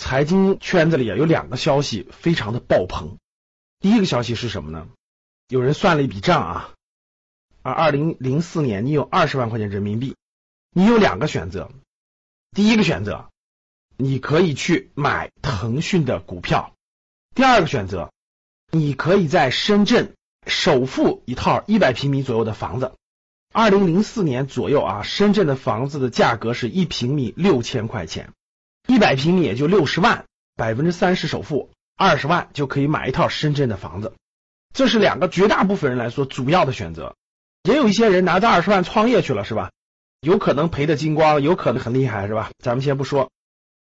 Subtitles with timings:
[0.00, 3.18] 财经圈子里啊有两个消息非常的爆棚。
[3.80, 4.88] 第一个消息是什么呢？
[5.48, 6.74] 有人算了一笔账啊，
[7.60, 10.16] 啊，二零零四年你有二十万块钱人民币，
[10.72, 11.70] 你有两个选择。
[12.52, 13.28] 第一个选择，
[13.98, 16.72] 你可以去买腾讯的股票；
[17.34, 18.10] 第二个选择，
[18.70, 20.14] 你可以在深圳
[20.46, 22.94] 首付一套一百平米左右的房子。
[23.52, 28.32] 二零零四年左右啊，深圳的房子的价格是一平米六千块钱。
[28.86, 30.24] 一百平米也就六十万，
[30.56, 34.14] 百分之三十首付，二十万就可以买一套深圳的房子。
[34.74, 37.14] 这是两个绝大部分人来说主要的选择。
[37.64, 39.70] 也有一些人拿着二十万创业去了，是吧？
[40.20, 42.50] 有可能赔的精光，有可能很厉害，是吧？
[42.58, 43.30] 咱们先不说，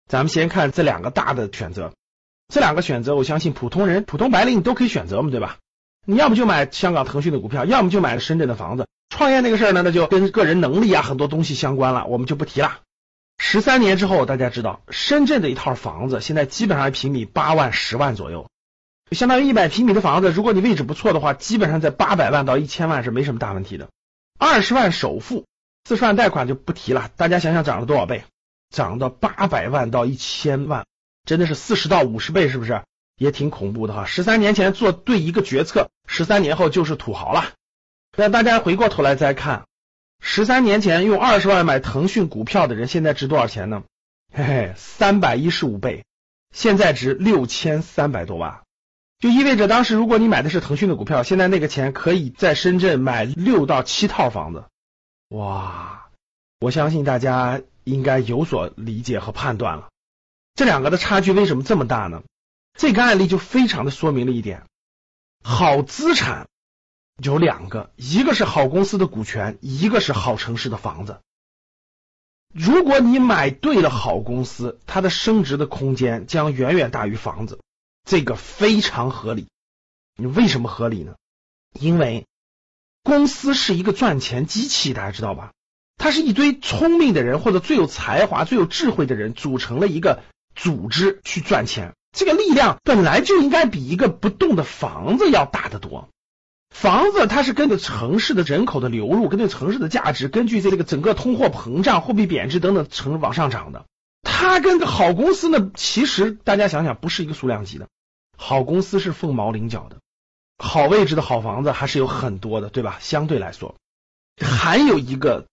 [0.07, 1.93] 咱们先看这两个大的选择。
[2.53, 5.59] 这两个选择，我相信普通人、普通白领都可以选择嘛，对吧？
[6.05, 8.87] 你要么就买香港腾讯的股票，要么就买深圳的房子。
[9.09, 12.81] 创业那个事儿呢，那就跟个人能力啊很多东西相关了，我们就不提了。
[13.45, 18.49] 十三年之后，大家知道深圳的一套房子现在基本上一平米八万、十万左右，
[19.11, 20.31] 相当于一百平米的房子。
[20.31, 23.89] 如果你位置不错的话，基本上在八百万到一千万是没什么大问题的。
[24.39, 25.45] 二十万首付，
[25.85, 27.11] 四十万贷款就不提了。
[27.17, 28.23] 大家想想涨了多少倍？
[28.71, 30.87] 涨到八百万到一千万，
[31.27, 32.81] 真的是四十到五十倍，是不是？
[33.17, 34.05] 也挺恐怖的哈。
[34.05, 37.51] 十三年前做对一个决策，十三年后就是土豪了。
[38.17, 39.65] 那大家回过头来再看。
[40.25, 43.83] 十三年前用二十万买腾讯股票的人，现在值多少钱呢？
[44.33, 46.05] 嘿嘿，三百一十五倍，
[46.53, 48.63] 现在值六千三百多万，
[49.19, 54.65] 就意味着当时如果你买的是腾讯的股票，现在那个钱可以在深圳买六到七套房子。
[55.29, 56.09] 哇，
[56.61, 59.89] 我相信大家应该有所理解和判断了。
[60.55, 62.23] 这两个的差距为什么这么大呢？
[62.79, 64.63] 这个案例就非常的说明了一点：
[65.43, 66.47] 好资产。
[67.19, 71.21] 有两个，一个是好公司的股权，一个是好城市的房子。
[72.53, 77.61] 如果你买对了好公司，它的升值的空间将远远大于房子，
[78.05, 79.49] 这个非常合理。
[80.17, 81.15] 你为什么合理呢？
[81.73, 82.27] 因为
[83.03, 85.53] 公司是一个赚钱机器，大家知道吧？
[85.97, 90.23] 它是一堆聪明的人或者最有才华、最有智慧的人组成了一个
[90.55, 91.95] 组织去赚钱。
[92.11, 96.11] 这个力量本来就应该比一个不动的房子要大得多。
[96.73, 103.85] 房子它是根据城市的人口的流入，根据城市的价值，根据这个整个通货膨胀、货币贬值等等成往上涨的。
[104.23, 107.89] 它跟个好公司呢，其实大家想想不是一个数量级的。
[108.37, 109.99] 好公司是凤毛麟角的，
[110.59, 112.99] 好位置的好房子还是有很多的，对吧？
[113.01, 113.77] 相对来说，
[114.41, 115.47] 还有一个，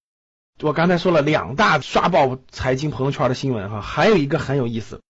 [0.61, 5.01] 我刚才说了两大刷爆财经朋友圈的新闻哈，还有一个很有意思，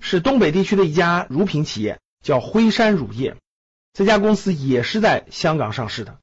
[0.00, 3.36] 是东北地区的一家乳品企业，叫辉山乳业。
[3.96, 6.18] 这家公司也是在香港上市的，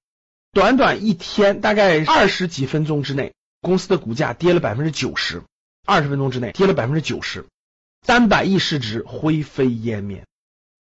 [0.52, 5.42] 短短一天，大概二十几分钟之内，公司的股价跌了百分之九十，
[5.84, 7.48] 二十分钟之内跌了百分之九十，
[8.06, 10.24] 三百亿市值灰飞烟灭。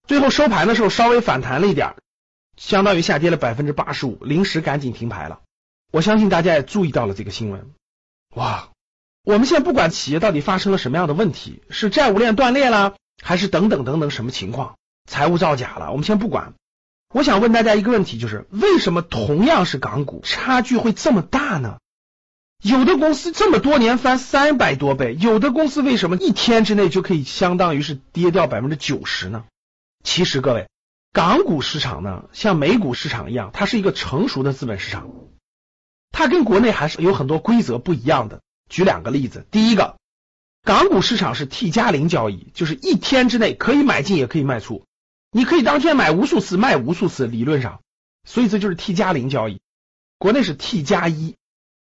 [0.07, 1.95] 最后收盘的时候稍微反弹了一点，
[2.57, 5.41] 相当于下跌了百分之八十五，临时赶紧停牌了。
[5.91, 7.71] 我相信大家也注意到了这个新闻。
[8.35, 8.69] 哇，
[9.23, 12.93] 我们现在不管企业到底发生了什么样的问题，是债务链断裂了，
[13.23, 14.77] 还是等等等等什么情况，
[15.09, 16.53] 财务造假了，我们先不管。
[17.13, 21.77] 我想问大家一个问题，就是为什么同样是港股，差距会这么大呢？
[22.63, 29.45] 有的公司这么多年翻三百多倍，有的公司为什么一天之内就可以相当于是跌掉百分之九十呢？
[30.03, 30.69] 其实各位，
[31.11, 35.07] 港股市场呢，像美股市场一样，它是一个成熟的资本市场，
[36.11, 38.41] 它跟国内还是有很多规则不一样的。
[38.69, 39.97] 举两个例子，第一个，
[40.63, 44.83] 港股市场是 T 加零交易，就是一天之内可以买进也可以卖出。
[45.35, 47.81] 你可以当天买无数次，卖无数次，理论上，
[48.23, 49.61] 所以这就是 T 加零交易。
[50.19, 51.35] 国内是 T 加一，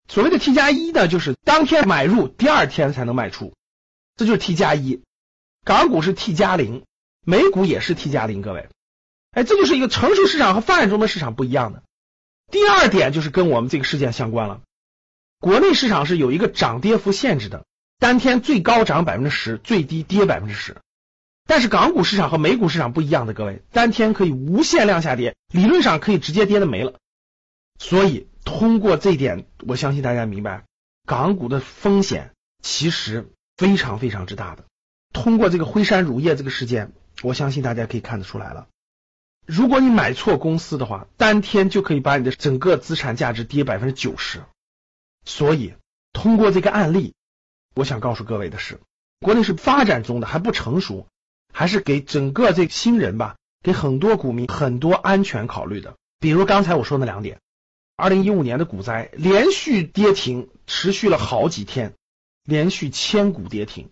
[0.08, 3.52] 所谓的 T 加一呢，就是当天买入，第二天才能卖出，
[4.16, 5.02] 这就是 T 加一。
[5.64, 6.84] 港股是 T 加零，
[7.26, 8.68] 美股也是 T 加零，各位，
[9.32, 11.82] 哎，这就是一个成熟市场和发展中的市场不一样的。
[12.52, 14.60] 第二点就是跟我们这个事件相关了，
[15.40, 17.66] 国内市场是有一个涨跌幅限制的，
[17.98, 20.76] 当天最高涨百分之十，最低跌百分之十。
[21.50, 26.94] 但是港股市场和美股市场不一样的，各位，当天可以无限量下跌，理论上可以直接跌的没了。
[27.76, 30.62] 所以通过这一点，我相信大家明白，
[31.06, 32.30] 港股的风险
[32.62, 34.62] 其实非常非常之大的。
[35.12, 38.68] 通过这个辉山乳业这个事件，我相信大家可以看得出来了。
[39.44, 44.44] 如果你买错公司的话，当天就可以把你的整个资产价值跌百分之九十。
[45.24, 45.74] 所以，
[46.12, 47.12] 通过这个案例，
[47.74, 48.78] 我想告诉各位的是，
[49.18, 51.08] 国内是发展中的，还不成熟，
[51.52, 55.94] 还是给整个这新人吧，给很多股民很多安全考虑的。
[56.18, 57.38] 比如刚才我说那两点，
[57.96, 61.94] 二零一五年的股灾连续跌停，持续了好几天，
[62.44, 63.90] 连续千股跌停，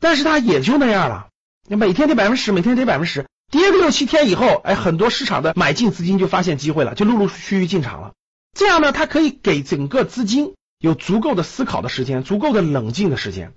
[0.00, 1.28] 但是它也就那样了，
[1.68, 8.12] 你每天跌百分之十，每天跌百分之十，跌个六七天以后，哎，很多市场的买进资金就发现机会了，就陆陆续续进场了。
[8.56, 13.54] 这样呢，它可以给整个资金有足够的思考的时间，足够的冷静的时间，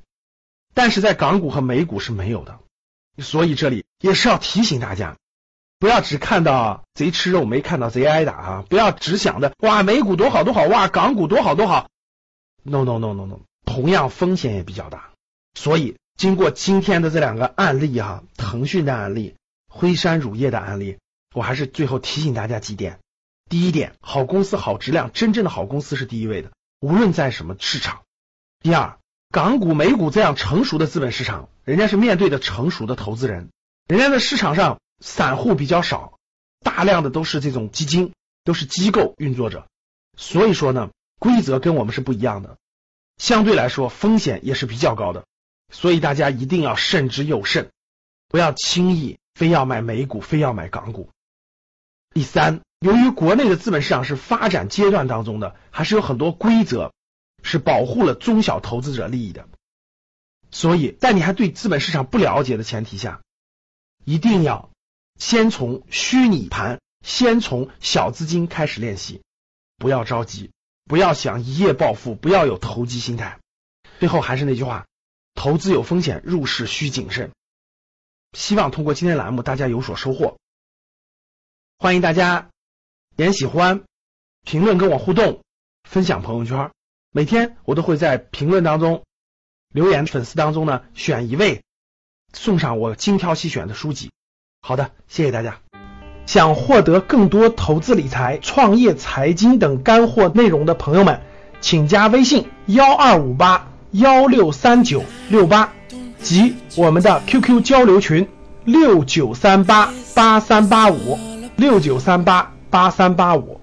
[0.73, 2.59] 但是在港股和美股是没有的。
[3.17, 5.17] 所以这里也是要提醒大家，
[5.79, 8.65] 不要只看到贼吃肉，没看到贼挨打啊！
[8.69, 11.89] 不要只想着哇，美股多好多好，哇，港股多好多好。
[12.63, 15.09] No no no no no，同样风险也比较大。
[15.53, 19.35] 所以经过今天的这两个案例哈，腾讯的案例，
[19.67, 20.97] 辉山乳业的案例，
[21.33, 22.99] 我还是最后提醒大家几点。
[23.49, 28.03] 第一点，好公司、好质量，真正的好公司是第一位的，无论在什么市场。
[28.61, 28.97] 第二，
[29.31, 33.49] 港股、美股这样成熟的资本市场，人家是面对的成熟的投资人，
[33.87, 36.19] 人家的市场上散户比较少，
[36.59, 38.11] 大量的都是这种基金，
[38.43, 39.67] 都是机构运作者，
[40.17, 42.57] 所以说呢，规则跟我们是不一样的，
[43.17, 45.23] 相对来说风险也是比较高的，
[45.71, 47.69] 所以大家一定要慎之又慎，
[48.27, 51.09] 不要轻易非要买美股，非要买港股。
[52.13, 52.59] 第三。
[52.81, 56.91] 由于国内的资本市场是发展阶段当中的，还是有很多规则
[57.43, 59.47] 是保护了中小投资者利益的，
[60.51, 63.21] 所以在你还对资本市场不了解的前提下，
[64.05, 64.69] 一定要
[65.17, 69.21] 先从虚拟盘，先从小资金开始练习，
[69.77, 70.51] 不要着急，
[70.85, 73.39] 不要想一夜暴富，不要有投机心态。
[73.99, 74.87] 最后还是那句话，
[75.35, 77.31] 投资有风险，入市需谨慎。
[78.33, 80.37] 希望通过今天栏目大家有所收获，
[81.77, 82.49] 欢迎大家。
[83.17, 83.83] 点喜欢，
[84.43, 85.43] 评论跟我互动，
[85.83, 86.71] 分享朋友圈。
[87.13, 89.03] 每天我都会在评论当中
[89.73, 91.61] 留言，粉丝当中呢选一位
[92.33, 94.11] 送上我精挑细选的书籍。
[94.61, 95.59] 好的，谢谢大家。
[96.25, 101.19] 想获得更多投资理财、创业、财经等干货内容的朋友们，
[101.59, 105.73] 请加微信幺二五八幺六三九六八
[106.19, 108.27] 及我们的 QQ 交流群
[108.63, 111.17] 六九三八八三八五
[111.57, 112.53] 六九三八。
[112.71, 113.59] 八三八五。